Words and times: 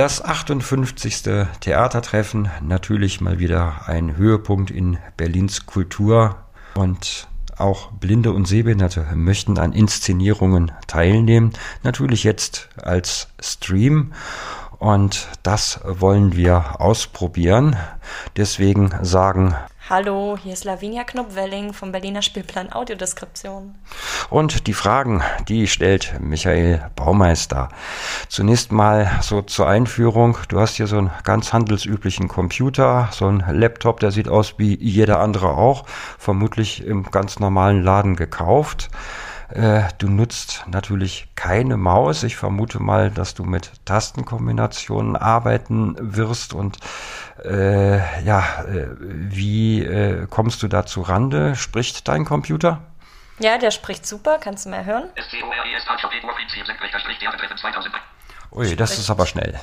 Das 0.00 0.24
58. 0.24 1.24
Theatertreffen, 1.60 2.48
natürlich 2.62 3.20
mal 3.20 3.38
wieder 3.38 3.82
ein 3.84 4.16
Höhepunkt 4.16 4.70
in 4.70 4.96
Berlins 5.18 5.66
Kultur 5.66 6.36
und 6.74 7.28
auch 7.58 7.92
Blinde 7.92 8.32
und 8.32 8.48
Sehbehinderte 8.48 9.06
möchten 9.14 9.58
an 9.58 9.74
Inszenierungen 9.74 10.72
teilnehmen. 10.86 11.52
Natürlich 11.82 12.24
jetzt 12.24 12.70
als 12.82 13.28
Stream. 13.42 14.14
Und 14.78 15.28
das 15.42 15.80
wollen 15.84 16.34
wir 16.34 16.80
ausprobieren. 16.80 17.76
Deswegen 18.38 18.94
sagen 19.02 19.54
Hallo, 19.90 20.38
hier 20.40 20.52
ist 20.52 20.62
Lavinia 20.62 21.02
Knopf-Welling 21.02 21.72
vom 21.72 21.90
Berliner 21.90 22.22
Spielplan 22.22 22.72
Audiodeskription. 22.72 23.74
Und 24.30 24.68
die 24.68 24.72
Fragen, 24.72 25.20
die 25.48 25.66
stellt 25.66 26.14
Michael 26.20 26.88
Baumeister. 26.94 27.70
Zunächst 28.28 28.70
mal 28.70 29.10
so 29.20 29.42
zur 29.42 29.66
Einführung. 29.66 30.38
Du 30.48 30.60
hast 30.60 30.76
hier 30.76 30.86
so 30.86 30.98
einen 30.98 31.10
ganz 31.24 31.52
handelsüblichen 31.52 32.28
Computer, 32.28 33.08
so 33.10 33.26
einen 33.26 33.42
Laptop, 33.50 33.98
der 33.98 34.12
sieht 34.12 34.28
aus 34.28 34.54
wie 34.58 34.78
jeder 34.80 35.18
andere 35.18 35.48
auch, 35.48 35.86
vermutlich 36.18 36.84
im 36.86 37.10
ganz 37.10 37.40
normalen 37.40 37.82
Laden 37.82 38.14
gekauft. 38.14 38.90
Äh, 39.54 39.82
du 39.98 40.08
nutzt 40.08 40.64
natürlich 40.68 41.28
keine 41.34 41.76
Maus. 41.76 42.22
Ich 42.22 42.36
vermute 42.36 42.80
mal, 42.80 43.10
dass 43.10 43.34
du 43.34 43.44
mit 43.44 43.72
Tastenkombinationen 43.84 45.16
arbeiten 45.16 45.96
wirst. 45.98 46.54
Und 46.54 46.78
äh, 47.44 48.24
ja, 48.24 48.64
äh, 48.64 48.88
wie 48.98 49.84
äh, 49.84 50.26
kommst 50.28 50.62
du 50.62 50.68
da 50.68 50.86
zu 50.86 51.02
Rande? 51.02 51.56
Spricht 51.56 52.06
dein 52.08 52.24
Computer? 52.24 52.82
Ja, 53.38 53.58
der 53.58 53.70
spricht 53.70 54.06
super. 54.06 54.38
Kannst 54.38 54.66
du 54.66 54.70
mal 54.70 54.84
hören? 54.84 55.08
Ui, 58.52 58.76
das 58.76 58.98
ist 58.98 59.10
aber 59.10 59.26
schnell 59.26 59.58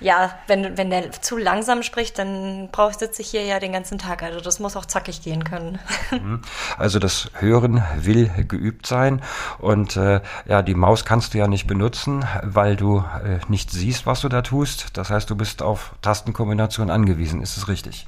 ja, 0.00 0.38
wenn, 0.46 0.76
wenn 0.78 0.90
der 0.90 1.12
zu 1.12 1.36
langsam 1.36 1.82
spricht, 1.82 2.18
dann 2.18 2.68
brauche 2.72 2.90
ich, 2.90 2.96
sitze 2.96 3.22
ich 3.22 3.30
hier 3.30 3.44
ja 3.44 3.60
den 3.60 3.72
ganzen 3.72 3.98
Tag. 3.98 4.22
Also 4.22 4.40
das 4.40 4.58
muss 4.58 4.76
auch 4.76 4.86
zackig 4.86 5.22
gehen 5.22 5.44
können. 5.44 5.78
Mhm. 6.10 6.42
Also 6.76 6.98
das 6.98 7.30
Hören 7.34 7.84
will 7.96 8.30
geübt 8.48 8.86
sein. 8.86 9.22
Und 9.58 9.96
äh, 9.96 10.20
ja, 10.46 10.60
die 10.62 10.74
Maus 10.74 11.04
kannst 11.04 11.34
du 11.34 11.38
ja 11.38 11.46
nicht 11.46 11.66
benutzen, 11.66 12.24
weil 12.42 12.74
du 12.74 12.98
äh, 12.98 13.38
nicht 13.48 13.70
siehst, 13.70 14.06
was 14.06 14.22
du 14.22 14.28
da 14.28 14.42
tust. 14.42 14.96
Das 14.96 15.10
heißt, 15.10 15.30
du 15.30 15.36
bist 15.36 15.62
auf 15.62 15.92
Tastenkombination 16.02 16.90
angewiesen. 16.90 17.42
Ist 17.42 17.56
es 17.56 17.68
richtig? 17.68 18.06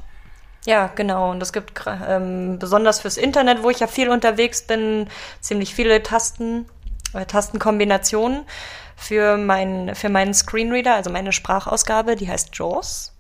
Ja, 0.65 0.91
genau. 0.95 1.31
Und 1.31 1.43
es 1.43 1.53
gibt 1.53 1.73
ähm, 2.09 2.59
besonders 2.59 3.01
fürs 3.01 3.17
Internet, 3.17 3.63
wo 3.63 3.71
ich 3.71 3.81
ja 3.81 3.87
viel 3.87 4.09
unterwegs 4.09 4.63
bin, 4.63 5.09
ziemlich 5.41 5.75
viele 5.75 6.03
Tasten, 6.03 6.67
äh, 7.15 7.25
Tastenkombinationen 7.25 8.45
für, 8.97 9.37
mein, 9.37 9.95
für 9.95 10.09
meinen 10.09 10.35
Screenreader, 10.35 10.95
also 10.95 11.11
meine 11.11 11.33
Sprachausgabe, 11.33 12.17
die 12.17 12.29
heißt 12.29 12.57
JAWS. 12.57 13.13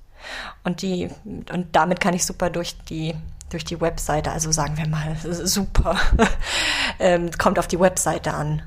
Und 0.65 0.83
die, 0.83 1.09
und 1.25 1.67
damit 1.73 2.01
kann 2.01 2.15
ich 2.15 2.25
super 2.25 2.51
durch 2.51 2.77
die, 2.85 3.15
durch 3.51 3.65
die 3.65 3.81
Webseite, 3.81 4.31
also 4.31 4.53
sagen 4.53 4.77
wir 4.77 4.87
mal, 4.87 5.17
super, 5.23 5.97
ähm, 6.99 7.31
kommt 7.33 7.59
auf 7.59 7.67
die 7.67 7.81
Webseite 7.81 8.35
an. 8.35 8.63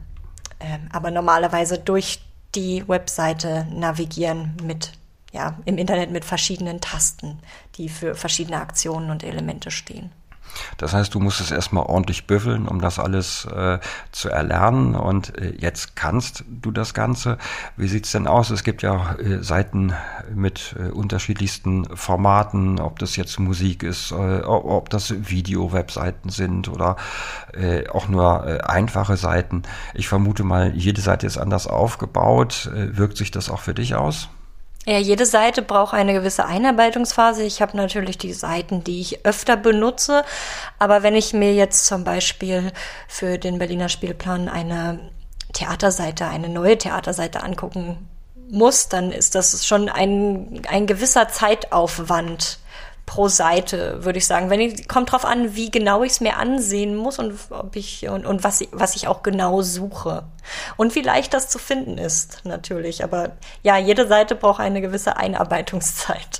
Ähm, 0.59 0.89
aber 0.91 1.11
normalerweise 1.11 1.77
durch 1.77 2.21
die 2.55 2.87
Webseite 2.87 3.67
navigieren 3.71 4.55
mit, 4.63 4.93
ja, 5.31 5.57
im 5.65 5.77
Internet 5.77 6.11
mit 6.11 6.25
verschiedenen 6.25 6.81
Tasten, 6.81 7.39
die 7.75 7.89
für 7.89 8.15
verschiedene 8.15 8.59
Aktionen 8.59 9.09
und 9.09 9.23
Elemente 9.23 9.71
stehen. 9.71 10.11
Das 10.77 10.93
heißt, 10.93 11.13
du 11.13 11.19
musst 11.19 11.41
es 11.41 11.51
erstmal 11.51 11.85
ordentlich 11.85 12.27
büffeln, 12.27 12.67
um 12.67 12.81
das 12.81 12.99
alles 12.99 13.45
äh, 13.45 13.79
zu 14.11 14.29
erlernen. 14.29 14.95
Und 14.95 15.37
äh, 15.37 15.53
jetzt 15.57 15.95
kannst 15.95 16.43
du 16.47 16.71
das 16.71 16.93
Ganze. 16.93 17.37
Wie 17.77 17.87
sieht's 17.87 18.11
denn 18.11 18.27
aus? 18.27 18.49
Es 18.49 18.63
gibt 18.63 18.81
ja 18.81 19.15
äh, 19.15 19.43
Seiten 19.43 19.93
mit 20.33 20.75
äh, 20.79 20.89
unterschiedlichsten 20.89 21.85
Formaten, 21.95 22.79
ob 22.79 22.99
das 22.99 23.15
jetzt 23.15 23.39
Musik 23.39 23.83
ist, 23.83 24.11
äh, 24.11 24.41
ob 24.43 24.89
das 24.89 25.13
Video-Webseiten 25.29 26.29
sind 26.29 26.69
oder 26.69 26.95
äh, 27.53 27.87
auch 27.89 28.07
nur 28.07 28.69
einfache 28.69 29.17
Seiten. 29.17 29.63
Ich 29.93 30.07
vermute 30.07 30.43
mal, 30.43 30.73
jede 30.75 31.01
Seite 31.01 31.27
ist 31.27 31.37
anders 31.37 31.67
aufgebaut. 31.67 32.69
Wirkt 32.73 33.17
sich 33.17 33.31
das 33.31 33.49
auch 33.49 33.61
für 33.61 33.73
dich 33.73 33.95
aus? 33.95 34.29
Ja, 34.87 34.99
jede 34.99 35.25
Seite 35.25 35.63
braucht 35.63 35.95
eine 35.95 36.13
gewisse 36.13 36.45
Einarbeitungsphase. 36.45 37.43
Ich 37.43 37.59
habe 37.61 37.75
natürlich 37.75 38.19
die 38.19 38.33
Seiten, 38.33 38.83
die 38.83 39.01
ich 39.01 39.25
öfter 39.25 39.57
benutze. 39.57 40.23
Aber 40.77 41.01
wenn 41.01 41.15
ich 41.15 41.33
mir 41.33 41.55
jetzt 41.55 41.87
zum 41.87 42.03
Beispiel 42.03 42.71
für 43.07 43.39
den 43.39 43.57
Berliner 43.57 43.89
Spielplan 43.89 44.47
eine 44.47 45.11
Theaterseite, 45.53 46.27
eine 46.27 46.49
neue 46.49 46.77
Theaterseite 46.77 47.41
angucken 47.41 48.09
muss, 48.51 48.87
dann 48.87 49.11
ist 49.11 49.33
das 49.33 49.65
schon 49.65 49.89
ein, 49.89 50.61
ein 50.69 50.85
gewisser 50.85 51.29
Zeitaufwand 51.29 52.59
pro 53.05 53.27
Seite, 53.27 54.03
würde 54.03 54.17
ich 54.17 54.27
sagen. 54.27 54.49
Wenn 54.49 54.59
ich, 54.59 54.87
kommt 54.87 55.11
drauf 55.11 55.25
an, 55.25 55.55
wie 55.55 55.71
genau 55.71 56.03
ich 56.03 56.13
es 56.13 56.21
mir 56.21 56.37
ansehen 56.37 56.95
muss 56.95 57.19
und 57.19 57.33
ob 57.49 57.75
ich 57.75 58.07
und, 58.09 58.25
und 58.25 58.43
was, 58.43 58.61
ich, 58.61 58.69
was 58.71 58.95
ich 58.95 59.07
auch 59.07 59.23
genau 59.23 59.61
suche. 59.61 60.23
Und 60.77 60.95
wie 60.95 61.01
leicht 61.01 61.33
das 61.33 61.49
zu 61.49 61.59
finden 61.59 61.97
ist, 61.97 62.41
natürlich. 62.45 63.03
Aber 63.03 63.33
ja, 63.63 63.77
jede 63.77 64.07
Seite 64.07 64.35
braucht 64.35 64.59
eine 64.59 64.81
gewisse 64.81 65.17
Einarbeitungszeit. 65.17 66.39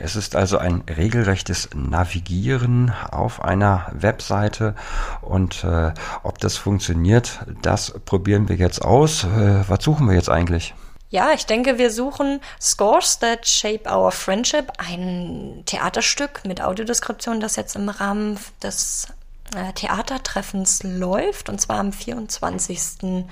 Es 0.00 0.16
ist 0.16 0.36
also 0.36 0.58
ein 0.58 0.82
regelrechtes 0.88 1.70
Navigieren 1.74 2.92
auf 3.10 3.42
einer 3.42 3.86
Webseite 3.92 4.74
und 5.22 5.64
äh, 5.64 5.92
ob 6.22 6.38
das 6.38 6.56
funktioniert, 6.56 7.40
das 7.62 7.94
probieren 8.04 8.48
wir 8.48 8.56
jetzt 8.56 8.82
aus. 8.82 9.24
Äh, 9.24 9.68
was 9.68 9.84
suchen 9.84 10.06
wir 10.06 10.14
jetzt 10.14 10.30
eigentlich? 10.30 10.74
Ja, 11.10 11.32
ich 11.32 11.44
denke, 11.44 11.76
wir 11.76 11.90
suchen 11.90 12.40
Scores 12.60 13.18
That 13.18 13.46
Shape 13.46 13.90
Our 13.92 14.12
Friendship, 14.12 14.72
ein 14.78 15.64
Theaterstück 15.66 16.42
mit 16.46 16.62
Audiodeskription, 16.62 17.40
das 17.40 17.56
jetzt 17.56 17.74
im 17.74 17.88
Rahmen 17.88 18.38
des 18.62 19.08
äh, 19.56 19.72
Theatertreffens 19.72 20.84
läuft, 20.84 21.48
und 21.48 21.60
zwar 21.60 21.80
am 21.80 21.92
24. 21.92 23.24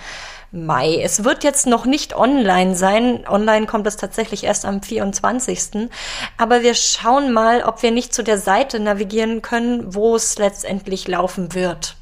Mai. 0.50 1.00
Es 1.00 1.22
wird 1.22 1.44
jetzt 1.44 1.68
noch 1.68 1.84
nicht 1.84 2.16
online 2.16 2.74
sein. 2.74 3.24
Online 3.28 3.66
kommt 3.66 3.86
es 3.86 3.96
tatsächlich 3.96 4.42
erst 4.42 4.64
am 4.64 4.82
24. 4.82 5.88
Aber 6.36 6.62
wir 6.62 6.74
schauen 6.74 7.32
mal, 7.32 7.62
ob 7.62 7.84
wir 7.84 7.92
nicht 7.92 8.12
zu 8.12 8.24
der 8.24 8.38
Seite 8.38 8.80
navigieren 8.80 9.40
können, 9.40 9.94
wo 9.94 10.16
es 10.16 10.36
letztendlich 10.36 11.06
laufen 11.06 11.54
wird. 11.54 11.97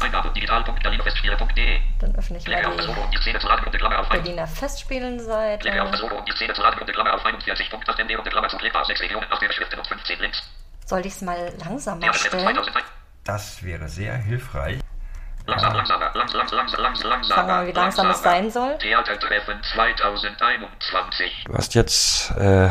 Eingabe 0.00 0.30
digital.berlinerfestspiele.de. 0.30 1.80
Dann 2.00 2.14
öffne 2.14 2.38
ich 2.38 2.44
Klicke 2.44 2.68
mal 2.68 2.76
die, 2.76 3.16
die 3.16 3.22
Szene 3.22 3.38
zu 3.38 3.46
Radiopunkte 3.46 3.78
Klammer 3.78 4.00
auf 4.00 4.08
Berliner 4.08 4.46
Festspielenseite. 4.46 5.62
Klicke 5.62 5.82
auf 5.82 5.88
Versuche 5.90 6.14
und 6.14 6.28
die 6.28 6.32
Szene 6.32 6.52
zu 6.54 6.62
Radiopunkte 6.62 6.92
Klammer 6.92 7.14
auf 7.14 7.24
41 7.24 7.70
Punkt, 7.70 7.88
das 7.88 7.96
MD 7.98 8.16
und 8.16 8.28
Klammer 8.28 8.48
zu 8.48 8.56
klickbar, 8.56 8.84
6 8.84 9.00
Regionen, 9.00 9.26
8 9.30 9.42
Überschriften 9.42 9.78
und 9.78 9.86
15 9.86 10.18
Links. 10.20 10.42
Soll 10.86 11.00
ich 11.00 11.12
es 11.12 11.22
mal 11.22 11.52
langsamer 11.58 12.14
stellen? 12.14 12.58
Das 13.24 13.62
wäre 13.62 13.88
sehr 13.88 14.16
hilfreich. 14.16 14.80
Langsam, 15.48 15.74
langsamer, 15.74 16.10
langsam, 16.12 16.40
langsam, 16.40 16.58
langsam, 16.58 17.08
langsam. 17.10 17.36
Sag 17.36 17.46
mal, 17.46 17.66
wie 17.66 17.72
langsam 17.72 18.10
es 18.10 18.22
sein 18.22 18.50
soll. 18.50 18.76
Theatertreffen 18.78 19.62
2021. 19.74 21.44
Du 21.46 21.54
hast 21.54 21.74
jetzt 21.74 22.32
äh, 22.32 22.68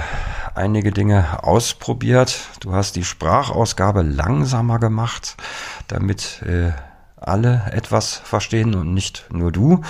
einige 0.54 0.92
Dinge 0.92 1.40
ausprobiert. 1.42 2.40
Du 2.60 2.74
hast 2.74 2.96
die 2.96 3.04
Sprachausgabe 3.04 4.04
langsamer 4.04 4.78
gemacht, 4.78 5.38
damit 5.88 6.44
äh, 6.44 6.72
alle 7.18 7.64
etwas 7.72 8.14
verstehen 8.16 8.76
und 8.76 8.94
nicht 8.94 9.26
nur 9.32 9.52
du. 9.52 9.82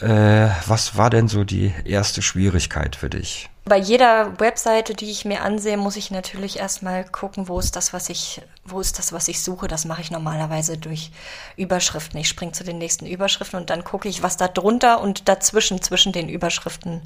Äh, 0.00 0.48
was 0.66 0.96
war 0.96 1.10
denn 1.10 1.28
so 1.28 1.44
die 1.44 1.72
erste 1.84 2.22
Schwierigkeit 2.22 2.96
für 2.96 3.10
dich? 3.10 3.48
Bei 3.68 3.78
jeder 3.78 4.38
Webseite, 4.38 4.94
die 4.94 5.10
ich 5.10 5.24
mir 5.24 5.42
ansehe, 5.42 5.76
muss 5.76 5.96
ich 5.96 6.12
natürlich 6.12 6.60
erstmal 6.60 7.04
gucken, 7.04 7.48
wo 7.48 7.58
ist 7.58 7.74
das, 7.74 7.92
was 7.92 8.08
ich, 8.08 8.40
wo 8.64 8.80
ist 8.80 8.96
das, 8.96 9.12
was 9.12 9.26
ich 9.26 9.42
suche. 9.42 9.66
Das 9.66 9.84
mache 9.84 10.02
ich 10.02 10.12
normalerweise 10.12 10.78
durch 10.78 11.10
Überschriften. 11.56 12.20
Ich 12.20 12.28
springe 12.28 12.52
zu 12.52 12.62
den 12.62 12.78
nächsten 12.78 13.06
Überschriften 13.06 13.58
und 13.58 13.68
dann 13.68 13.82
gucke 13.82 14.08
ich, 14.08 14.22
was 14.22 14.36
da 14.36 14.46
drunter 14.46 15.00
und 15.00 15.28
dazwischen, 15.28 15.82
zwischen 15.82 16.12
den 16.12 16.28
Überschriften 16.28 17.02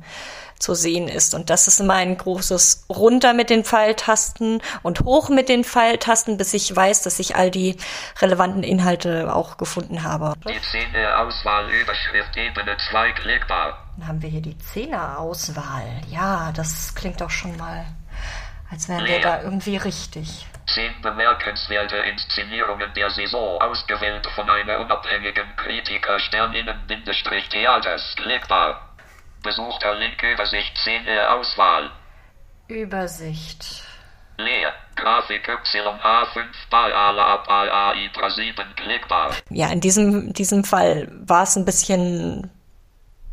zu 0.59 0.75
sehen 0.75 1.09
ist. 1.09 1.33
Und 1.33 1.49
das 1.49 1.67
ist 1.67 1.81
immer 1.81 1.95
ein 1.95 2.19
großes 2.19 2.85
runter 2.91 3.33
mit 3.33 3.49
den 3.49 3.65
Pfeiltasten 3.65 4.61
und 4.83 5.01
hoch 5.01 5.31
mit 5.31 5.49
den 5.49 5.65
Pfeiltasten, 5.65 6.37
bis 6.37 6.53
ich 6.53 6.77
weiß, 6.77 7.01
dass 7.01 7.21
ich 7.21 7.37
all 7.37 7.51
die 7.51 7.79
relevanten 8.21 8.65
Inhalte 8.65 9.35
auch 9.35 9.57
gefunden 9.57 10.03
habe. 10.03 10.35
Die 10.47 10.59
Szene 10.59 11.17
Auswahl 11.17 11.71
Überschrift 11.71 12.37
Ebene 12.37 12.77
2 12.91 13.13
klickbar. 13.13 13.90
Dann 13.97 14.09
haben 14.09 14.23
wir 14.23 14.29
hier 14.31 14.43
die 14.43 14.59
Zehnerauswahl. 14.59 16.01
Ja, 16.11 16.53
das 16.53 16.95
klingt 16.95 17.21
doch 17.21 17.31
schon 17.31 17.57
mal, 17.57 17.85
als 18.71 18.89
wären 18.89 19.05
wir 19.07 19.21
da 19.21 19.43
irgendwie 19.43 19.77
richtig. 19.77 20.47
Zehn 20.67 20.93
bemerkenswerte 21.03 21.97
Inszenierungen 21.97 22.93
der 22.95 23.11
Saison, 23.11 23.61
ausgewählt 23.61 24.27
von 24.35 24.49
einer 24.49 24.79
unabhängigen 24.79 25.57
Kritiker 25.57 26.19
Sterninnen-Theaters, 26.21 28.15
klickbar. 28.17 28.89
Besuchter 29.43 29.95
Link 29.95 30.23
Übersicht 30.23 30.77
Szene 30.79 31.29
Auswahl. 31.31 31.91
Übersicht. 32.69 33.83
Leer. 34.37 34.73
Grafik 34.97 35.49
YA5 35.49 36.45
Baala 36.71 37.39
Baala 37.39 37.95
Ibra 37.95 38.31
7 38.31 38.55
klickbar. 38.77 39.31
Ja, 39.49 39.71
in 39.71 39.81
diesem, 39.81 40.33
diesem 40.35 40.63
Fall 40.65 41.09
war 41.27 41.45
es 41.45 41.57
ein 41.57 41.65
bisschen 41.65 42.51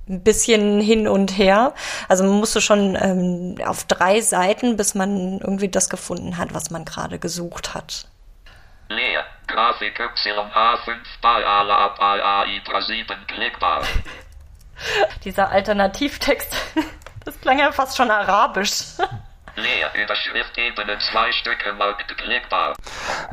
ein 0.10 0.24
bisschen 0.24 0.80
hin 0.82 1.08
und 1.08 1.38
her. 1.38 1.74
Also 2.08 2.24
man 2.24 2.34
musste 2.34 2.62
schon 2.62 2.98
ähm, 3.00 3.56
auf 3.66 3.84
drei 3.86 4.22
Seiten, 4.22 4.78
bis 4.78 4.96
man 4.96 5.40
irgendwie 5.40 5.70
das 5.70 5.90
gefunden 5.90 6.38
hat, 6.38 6.54
was 6.54 6.70
man 6.70 6.86
gerade 6.86 7.20
gesucht 7.20 7.74
hat. 7.74 8.08
Leer. 8.90 9.26
Grafik 9.48 10.00
YA5 10.00 10.96
Baala 11.22 11.96
AI 11.98 12.62
7 12.82 13.28
klickbar. 13.28 13.84
Dieser 15.24 15.50
Alternativtext, 15.50 16.54
das 17.26 17.40
klang 17.42 17.60
ja 17.60 17.72
fast 17.72 17.98
schon 17.98 18.12
arabisch. 18.12 18.98
Leer. 19.56 19.92
Überschrift 19.96 20.58
Ebene 20.58 20.98
2 21.12 21.32
Stücke 21.32 21.74
markt 21.74 22.16
klickbar. 22.18 22.76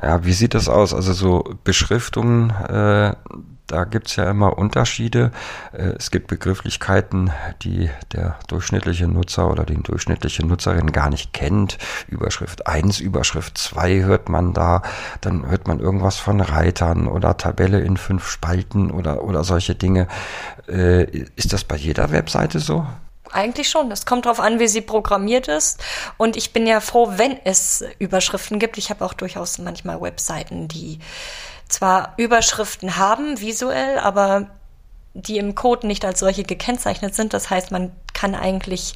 Ja, 0.02 0.25
wie 0.25 0.32
sieht 0.32 0.55
das 0.55 0.69
aus? 0.69 0.93
Also 0.93 1.12
so 1.12 1.56
Beschriftungen, 1.62 2.50
äh, 2.50 3.14
da 3.67 3.85
gibt's 3.85 4.17
ja 4.17 4.29
immer 4.31 4.58
Unterschiede. 4.58 5.31
Äh, 5.73 5.94
es 5.99 6.11
gibt 6.11 6.26
Begrifflichkeiten, 6.26 7.31
die 7.62 7.88
der 8.12 8.38
durchschnittliche 8.49 9.08
Nutzer 9.08 9.50
oder 9.50 9.64
die 9.64 9.82
durchschnittliche 9.82 10.46
Nutzerin 10.46 10.93
gar 10.93 11.11
nicht 11.11 11.32
kennt. 11.32 11.79
Überschrift 12.08 12.67
1, 12.67 13.00
Überschrift 13.00 13.56
2 13.56 14.02
hört 14.02 14.29
man 14.29 14.52
da. 14.52 14.82
Dann 15.20 15.49
hört 15.49 15.67
man 15.67 15.81
irgendwas 15.81 16.19
von 16.19 16.40
Reitern 16.40 17.06
oder 17.06 17.37
Tabelle 17.37 17.81
in 17.81 17.97
fünf 17.97 18.29
Spalten 18.29 18.90
oder, 18.90 19.25
oder 19.25 19.44
solche 19.44 19.75
Dinge. 19.75 20.08
Äh, 20.69 21.05
ist 21.37 21.52
das 21.52 21.64
bei 21.64 21.76
jeder 21.76 22.11
Webseite 22.11 22.61
so? 22.61 22.87
Eigentlich 23.32 23.69
schon. 23.69 23.91
Es 23.91 24.06
kommt 24.06 24.26
darauf 24.26 24.41
an, 24.41 24.61
wie 24.61 24.69
sie 24.69 24.81
programmiert 24.81 25.49
ist. 25.49 25.82
Und 26.19 26.37
ich 26.37 26.53
bin 26.53 26.67
ja 26.67 26.81
froh, 26.81 27.12
wenn 27.17 27.38
es 27.44 27.85
Überschriften 27.99 28.59
gibt. 28.59 28.79
Ich 28.79 28.91
habe 28.91 29.05
auch 29.05 29.15
durchaus 29.15 29.59
manchmal 29.59 30.00
Webseiten, 30.00 30.69
die 30.69 30.99
zwar 31.69 32.15
Überschriften 32.17 32.97
haben, 32.97 33.41
visuell, 33.41 33.99
aber 33.99 34.50
die 35.15 35.38
im 35.38 35.55
Code 35.55 35.87
nicht 35.87 36.05
als 36.05 36.21
solche 36.21 36.43
gekennzeichnet 36.43 37.15
sind. 37.15 37.32
Das 37.32 37.50
heißt, 37.50 37.71
man 37.71 37.93
kann 38.12 38.35
eigentlich 38.35 38.94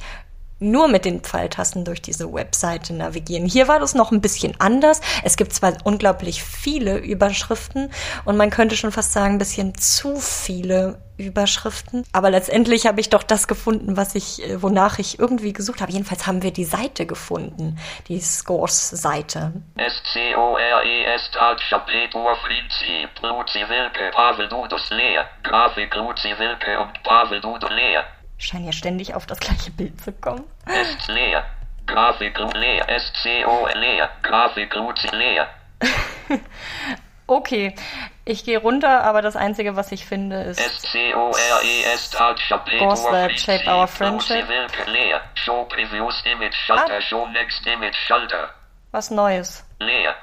nur 0.59 0.87
mit 0.87 1.05
den 1.05 1.21
Pfeiltasten 1.21 1.85
durch 1.85 2.01
diese 2.01 2.31
Webseite 2.31 2.93
navigieren. 2.93 3.45
Hier 3.45 3.67
war 3.67 3.79
das 3.79 3.95
noch 3.95 4.11
ein 4.11 4.21
bisschen 4.21 4.55
anders. 4.59 5.01
Es 5.23 5.37
gibt 5.37 5.53
zwar 5.53 5.73
unglaublich 5.83 6.43
viele 6.43 6.97
Überschriften 6.97 7.91
und 8.25 8.37
man 8.37 8.49
könnte 8.49 8.75
schon 8.75 8.91
fast 8.91 9.13
sagen, 9.13 9.35
ein 9.35 9.39
bisschen 9.39 9.75
zu 9.75 10.17
viele 10.17 10.99
Überschriften. 11.19 12.05
Aber 12.13 12.29
letztendlich 12.29 12.87
habe 12.87 13.01
ich 13.01 13.09
doch 13.09 13.23
das 13.23 13.47
gefunden, 13.47 13.97
was 13.97 14.15
ich, 14.15 14.41
äh, 14.43 14.61
wonach 14.61 14.99
ich 14.99 15.19
irgendwie 15.19 15.53
gesucht 15.53 15.81
habe. 15.81 15.91
Jedenfalls 15.91 16.25
haben 16.25 16.41
wir 16.41 16.51
die 16.51 16.63
Seite 16.63 17.05
gefunden, 17.05 17.77
die 18.07 18.19
Scores-Seite. 18.19 19.51
S-C-O-R-E-S 19.75 21.31
Prinzip 22.41 23.09
Luzi 23.21 23.59
Wilke 23.67 24.11
Pavel 24.11 24.47
Dudus 24.47 24.89
Leer 24.91 25.29
Grafik 25.43 25.93
Luzi 25.95 26.33
Wilke 26.37 26.79
und 26.79 27.03
Pavel 27.03 27.41
Dudu 27.41 27.67
Leer 27.67 28.05
Scheinen 28.39 28.65
ja 28.65 28.71
ständig 28.71 29.13
auf 29.13 29.27
das 29.27 29.39
gleiche 29.39 29.69
Bild 29.69 30.01
zu 30.01 30.11
kommen. 30.13 30.45
Ist 30.65 31.07
leer. 31.07 31.45
Grafik 31.85 32.39
leer. 32.55 32.89
S-C-O 32.89 33.67
leer. 33.75 34.09
Grafik 34.23 34.73
leer. 35.11 35.47
Okay, 37.29 37.75
ich 38.25 38.43
gehe 38.43 38.57
runter, 38.57 39.03
aber 39.03 39.21
das 39.21 39.35
Einzige, 39.35 39.75
was 39.75 39.91
ich 39.91 40.03
finde, 40.03 40.41
ist 40.41 40.59
S-C-O-R-E-S 40.59 42.09
Scores 42.09 43.03
that 43.03 43.39
shape 43.39 43.67
our 43.69 43.87
friendship. 43.87 44.45
Ah. 46.69 48.49
Was 48.91 49.11
Neues. 49.11 49.63
Leer. 49.77 50.15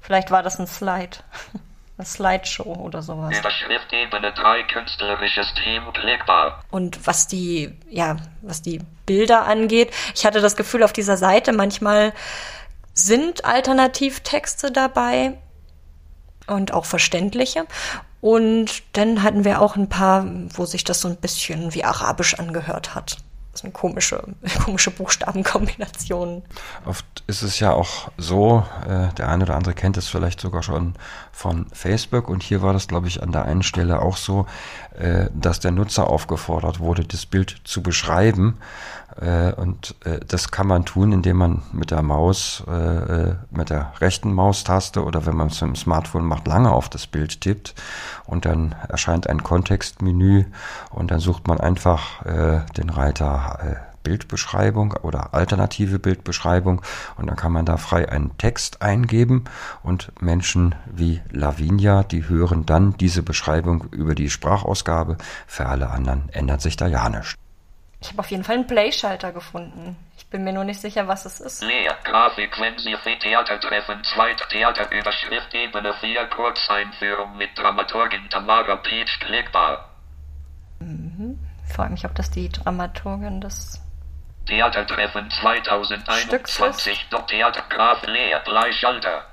Vielleicht 0.00 0.30
war 0.30 0.44
das 0.44 0.60
ein 0.60 0.68
Slide. 0.68 1.16
Eine 1.98 2.06
Slideshow 2.06 2.74
oder 2.74 3.02
sowas. 3.02 3.36
Überschrift 3.36 3.92
Ebene 3.92 4.32
3 4.32 4.62
künstlerisches 4.62 5.52
Team 5.54 5.82
klickbar. 5.92 6.62
Und 6.70 7.04
was 7.08 7.26
die, 7.26 7.76
ja, 7.90 8.16
was 8.40 8.62
die 8.62 8.80
Bilder 9.04 9.46
angeht, 9.46 9.92
ich 10.14 10.24
hatte 10.24 10.40
das 10.40 10.54
Gefühl, 10.54 10.84
auf 10.84 10.92
dieser 10.92 11.16
Seite 11.16 11.52
manchmal 11.52 12.12
sind 12.94 13.44
Alternativtexte 13.44 14.70
dabei 14.70 15.38
und 16.46 16.72
auch 16.72 16.84
verständliche. 16.84 17.66
Und 18.20 18.82
dann 18.96 19.24
hatten 19.24 19.44
wir 19.44 19.60
auch 19.60 19.74
ein 19.74 19.88
paar, 19.88 20.24
wo 20.54 20.66
sich 20.66 20.84
das 20.84 21.00
so 21.00 21.08
ein 21.08 21.16
bisschen 21.16 21.74
wie 21.74 21.84
Arabisch 21.84 22.34
angehört 22.34 22.94
hat. 22.94 23.16
Sind 23.58 23.72
komische, 23.72 24.22
komische 24.64 24.90
Buchstabenkombinationen. 24.90 26.42
Oft 26.86 27.04
ist 27.26 27.42
es 27.42 27.60
ja 27.60 27.72
auch 27.72 28.10
so, 28.16 28.64
äh, 28.86 29.12
der 29.14 29.28
eine 29.28 29.44
oder 29.44 29.56
andere 29.56 29.74
kennt 29.74 29.96
es 29.96 30.08
vielleicht 30.08 30.40
sogar 30.40 30.62
schon 30.62 30.94
von 31.32 31.66
Facebook 31.72 32.28
und 32.28 32.42
hier 32.42 32.62
war 32.62 32.72
das, 32.72 32.88
glaube 32.88 33.08
ich, 33.08 33.22
an 33.22 33.32
der 33.32 33.44
einen 33.44 33.62
Stelle 33.62 34.00
auch 34.00 34.16
so, 34.16 34.46
äh, 34.98 35.26
dass 35.34 35.60
der 35.60 35.70
Nutzer 35.70 36.08
aufgefordert 36.08 36.80
wurde, 36.80 37.04
das 37.04 37.26
Bild 37.26 37.60
zu 37.64 37.82
beschreiben. 37.82 38.58
Äh, 39.20 39.52
und 39.54 39.94
äh, 40.04 40.20
das 40.26 40.50
kann 40.50 40.66
man 40.66 40.84
tun, 40.84 41.12
indem 41.12 41.38
man 41.38 41.62
mit 41.72 41.90
der 41.90 42.02
Maus, 42.02 42.62
äh, 42.68 43.34
mit 43.50 43.70
der 43.70 43.92
rechten 44.00 44.32
Maustaste 44.32 45.04
oder 45.04 45.26
wenn 45.26 45.36
man 45.36 45.48
es 45.48 45.60
mit 45.60 45.70
dem 45.70 45.76
Smartphone 45.76 46.24
macht, 46.24 46.46
lange 46.46 46.70
auf 46.70 46.88
das 46.88 47.06
Bild 47.06 47.40
tippt 47.40 47.74
und 48.26 48.44
dann 48.44 48.74
erscheint 48.88 49.28
ein 49.28 49.42
Kontextmenü 49.42 50.44
und 50.90 51.10
dann 51.10 51.20
sucht 51.20 51.48
man 51.48 51.60
einfach 51.60 52.22
den 52.76 52.90
Reiter 52.90 53.86
Bildbeschreibung 54.02 54.92
oder 55.02 55.34
alternative 55.34 55.98
Bildbeschreibung 55.98 56.82
und 57.16 57.26
dann 57.26 57.36
kann 57.36 57.52
man 57.52 57.66
da 57.66 57.76
frei 57.76 58.08
einen 58.08 58.36
Text 58.38 58.82
eingeben 58.82 59.44
und 59.82 60.12
Menschen 60.20 60.74
wie 60.86 61.20
Lavinia, 61.30 62.02
die 62.02 62.28
hören 62.28 62.66
dann 62.66 62.96
diese 62.98 63.22
Beschreibung 63.22 63.84
über 63.90 64.14
die 64.14 64.30
Sprachausgabe. 64.30 65.16
Für 65.46 65.66
alle 65.66 65.90
anderen 65.90 66.28
ändert 66.30 66.60
sich 66.60 66.76
da 66.76 66.86
ja 66.86 67.08
nichts. 67.08 67.36
Ich 68.00 68.10
habe 68.10 68.20
auf 68.20 68.30
jeden 68.30 68.44
Fall 68.44 68.56
einen 68.56 68.66
Play-Schalter 68.66 69.32
gefunden. 69.32 69.96
Ich 70.16 70.26
bin 70.28 70.44
mir 70.44 70.52
nur 70.52 70.64
nicht 70.64 70.80
sicher, 70.80 71.08
was 71.08 71.24
es 71.24 71.40
ist. 71.40 71.62
Leer. 71.62 71.96
Grafik 72.04 72.58
wenn 72.60 72.78
Sie 72.78 72.96
für 72.96 73.18
Theatertreffen 73.18 74.04
Zweit 74.04 74.46
Theaterüberschrift 74.50 75.52
Ebene 75.54 75.94
4 75.94 76.26
Kurzeinführung 76.26 77.36
mit 77.36 77.58
Dramaturgin 77.58 78.28
Tamara 78.30 78.76
Peach 78.76 79.18
klickbar. 79.20 79.88
Ich 81.66 81.72
frage 81.72 81.92
mich, 81.92 82.04
ob 82.04 82.14
das 82.14 82.30
die 82.30 82.48
Dramaturgin 82.48 83.40
des 83.40 83.82
Theatertreffen 84.46 85.30
2021 85.30 87.08
Dort 87.10 87.28
Theater 87.28 87.62
Graf 87.68 88.06
Leer 88.06 88.40
Bleischalter 88.40 89.24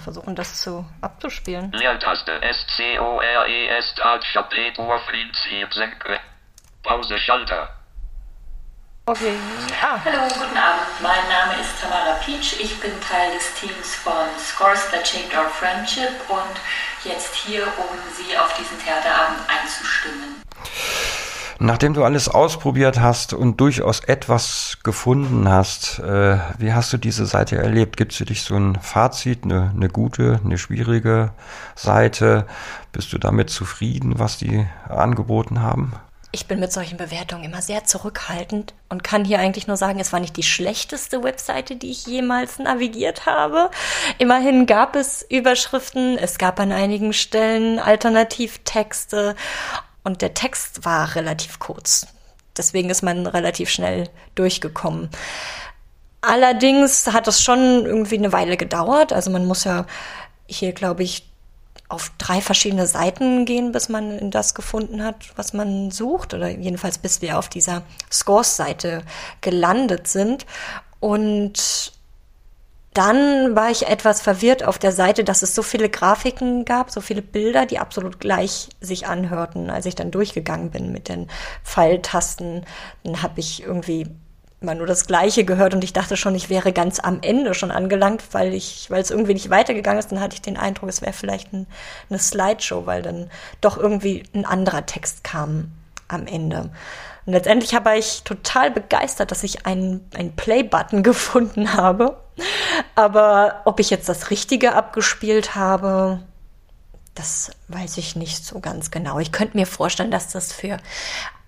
versuchen, 0.00 0.34
das 0.34 0.60
zu 0.60 0.84
abzuspielen. 1.00 1.70
Leertaste 1.72 2.42
S-C-O-R-E-S 2.42 3.94
Tagschapetur 3.94 4.98
Prinzip 5.06 5.72
Senke 5.72 6.18
Pause 6.84 7.18
Schalter 7.18 7.70
Okay. 9.06 9.34
Ah, 9.82 9.98
Hallo, 10.02 10.22
guten 10.28 10.56
Abend. 10.56 10.86
Mein 11.02 11.28
Name 11.28 11.60
ist 11.60 11.78
Tamara 11.80 12.16
Peach. 12.24 12.58
Ich 12.58 12.80
bin 12.80 12.90
Teil 13.06 13.34
des 13.34 13.52
Teams 13.54 13.94
von 13.96 14.28
Scores 14.38 14.90
That 14.90 15.06
Shaped 15.06 15.36
Our 15.36 15.50
Friendship 15.50 16.12
und 16.28 17.10
jetzt 17.10 17.34
hier, 17.34 17.64
um 17.64 17.98
Sie 18.16 18.36
auf 18.38 18.54
diesen 18.56 18.78
Theaterabend 18.78 19.40
einzustimmen. 19.46 20.42
Nachdem 21.58 21.92
du 21.92 22.02
alles 22.02 22.28
ausprobiert 22.28 22.98
hast 22.98 23.34
und 23.34 23.60
durchaus 23.60 24.00
etwas 24.00 24.78
gefunden 24.82 25.48
hast, 25.48 25.98
äh, 25.98 26.38
wie 26.58 26.72
hast 26.72 26.92
du 26.94 26.96
diese 26.96 27.26
Seite 27.26 27.56
erlebt? 27.56 27.98
Gibt 27.98 28.12
es 28.12 28.18
für 28.18 28.24
dich 28.24 28.42
so 28.42 28.56
ein 28.56 28.78
Fazit, 28.80 29.44
eine, 29.44 29.70
eine 29.74 29.88
gute, 29.88 30.40
eine 30.42 30.56
schwierige 30.56 31.30
Seite? 31.74 32.46
Bist 32.92 33.12
du 33.12 33.18
damit 33.18 33.50
zufrieden, 33.50 34.18
was 34.18 34.38
die 34.38 34.66
angeboten 34.88 35.60
haben? 35.60 35.92
Ich 36.34 36.48
bin 36.48 36.58
mit 36.58 36.72
solchen 36.72 36.96
Bewertungen 36.96 37.44
immer 37.44 37.62
sehr 37.62 37.84
zurückhaltend 37.84 38.74
und 38.88 39.04
kann 39.04 39.24
hier 39.24 39.38
eigentlich 39.38 39.68
nur 39.68 39.76
sagen, 39.76 40.00
es 40.00 40.12
war 40.12 40.18
nicht 40.18 40.36
die 40.36 40.42
schlechteste 40.42 41.22
Webseite, 41.22 41.76
die 41.76 41.92
ich 41.92 42.06
jemals 42.06 42.58
navigiert 42.58 43.24
habe. 43.24 43.70
Immerhin 44.18 44.66
gab 44.66 44.96
es 44.96 45.24
Überschriften, 45.30 46.18
es 46.18 46.36
gab 46.36 46.58
an 46.58 46.72
einigen 46.72 47.12
Stellen 47.12 47.78
Alternativtexte 47.78 49.36
und 50.02 50.22
der 50.22 50.34
Text 50.34 50.84
war 50.84 51.14
relativ 51.14 51.60
kurz. 51.60 52.08
Deswegen 52.56 52.90
ist 52.90 53.02
man 53.02 53.28
relativ 53.28 53.70
schnell 53.70 54.10
durchgekommen. 54.34 55.10
Allerdings 56.20 57.06
hat 57.12 57.28
es 57.28 57.42
schon 57.42 57.86
irgendwie 57.86 58.18
eine 58.18 58.32
Weile 58.32 58.56
gedauert. 58.56 59.12
Also 59.12 59.30
man 59.30 59.46
muss 59.46 59.62
ja 59.62 59.86
hier, 60.46 60.72
glaube 60.72 61.04
ich, 61.04 61.28
auf 61.88 62.12
drei 62.18 62.40
verschiedene 62.40 62.86
Seiten 62.86 63.44
gehen, 63.44 63.72
bis 63.72 63.88
man 63.88 64.30
das 64.30 64.54
gefunden 64.54 65.04
hat, 65.04 65.16
was 65.36 65.52
man 65.52 65.90
sucht. 65.90 66.34
Oder 66.34 66.48
jedenfalls 66.48 66.98
bis 66.98 67.22
wir 67.22 67.38
auf 67.38 67.48
dieser 67.48 67.82
Scores-Seite 68.10 69.02
gelandet 69.40 70.08
sind. 70.08 70.46
Und 71.00 71.92
dann 72.94 73.56
war 73.56 73.70
ich 73.70 73.88
etwas 73.88 74.22
verwirrt 74.22 74.62
auf 74.62 74.78
der 74.78 74.92
Seite, 74.92 75.24
dass 75.24 75.42
es 75.42 75.54
so 75.54 75.62
viele 75.62 75.90
Grafiken 75.90 76.64
gab, 76.64 76.92
so 76.92 77.00
viele 77.00 77.22
Bilder, 77.22 77.66
die 77.66 77.80
absolut 77.80 78.20
gleich 78.20 78.68
sich 78.80 79.06
anhörten. 79.08 79.68
Als 79.68 79.84
ich 79.86 79.96
dann 79.96 80.12
durchgegangen 80.12 80.70
bin 80.70 80.92
mit 80.92 81.08
den 81.08 81.28
Pfeiltasten, 81.64 82.64
dann 83.02 83.20
habe 83.20 83.40
ich 83.40 83.64
irgendwie 83.64 84.06
immer 84.64 84.74
nur 84.74 84.86
das 84.86 85.06
Gleiche 85.06 85.44
gehört 85.44 85.74
und 85.74 85.84
ich 85.84 85.92
dachte 85.92 86.16
schon, 86.16 86.34
ich 86.34 86.48
wäre 86.48 86.72
ganz 86.72 86.98
am 86.98 87.18
Ende 87.20 87.52
schon 87.52 87.70
angelangt, 87.70 88.22
weil 88.32 88.54
ich, 88.54 88.90
weil 88.90 89.02
es 89.02 89.10
irgendwie 89.10 89.34
nicht 89.34 89.50
weitergegangen 89.50 89.98
ist. 89.98 90.10
Dann 90.10 90.20
hatte 90.20 90.34
ich 90.34 90.42
den 90.42 90.56
Eindruck, 90.56 90.88
es 90.88 91.02
wäre 91.02 91.12
vielleicht 91.12 91.52
ein, 91.52 91.66
eine 92.08 92.18
Slideshow, 92.18 92.86
weil 92.86 93.02
dann 93.02 93.30
doch 93.60 93.76
irgendwie 93.76 94.24
ein 94.34 94.46
anderer 94.46 94.86
Text 94.86 95.22
kam 95.22 95.72
am 96.08 96.26
Ende. 96.26 96.70
Und 97.26 97.32
letztendlich 97.32 97.72
war 97.72 97.96
ich 97.96 98.22
total 98.24 98.70
begeistert, 98.70 99.30
dass 99.30 99.42
ich 99.42 99.66
einen, 99.66 100.08
einen 100.14 100.34
Play-Button 100.34 101.02
gefunden 101.02 101.74
habe. 101.74 102.18
Aber 102.94 103.62
ob 103.66 103.80
ich 103.80 103.90
jetzt 103.90 104.08
das 104.08 104.30
Richtige 104.30 104.74
abgespielt 104.74 105.54
habe, 105.54 106.20
das 107.14 107.52
weiß 107.68 107.98
ich 107.98 108.16
nicht 108.16 108.44
so 108.44 108.60
ganz 108.60 108.90
genau. 108.90 109.18
Ich 109.20 109.30
könnte 109.30 109.56
mir 109.56 109.66
vorstellen, 109.66 110.10
dass 110.10 110.28
das 110.28 110.52
für 110.52 110.78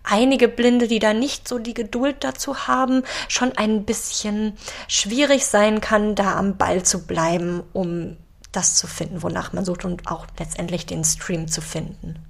einige 0.06 0.48
Blinde, 0.48 0.88
die 0.88 0.98
da 0.98 1.12
nicht 1.12 1.46
so 1.46 1.58
die 1.58 1.75
Geduld 1.75 2.16
dazu 2.20 2.66
haben, 2.66 3.02
schon 3.28 3.52
ein 3.56 3.84
bisschen 3.84 4.54
schwierig 4.88 5.44
sein 5.44 5.80
kann, 5.80 6.14
da 6.14 6.36
am 6.36 6.56
Ball 6.56 6.82
zu 6.82 7.06
bleiben, 7.06 7.62
um 7.72 8.16
das 8.52 8.76
zu 8.76 8.86
finden, 8.86 9.22
wonach 9.22 9.52
man 9.52 9.64
sucht 9.64 9.84
und 9.84 10.08
auch 10.08 10.26
letztendlich 10.38 10.86
den 10.86 11.04
Stream 11.04 11.48
zu 11.48 11.60
finden. 11.60 12.25